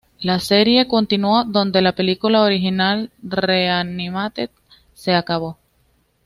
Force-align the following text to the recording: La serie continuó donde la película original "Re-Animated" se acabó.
La 0.21 0.39
serie 0.39 0.87
continuó 0.87 1.43
donde 1.43 1.79
la 1.79 1.91
película 1.93 2.41
original 2.41 3.11
"Re-Animated" 3.21 4.49
se 4.95 5.13
acabó. 5.13 5.59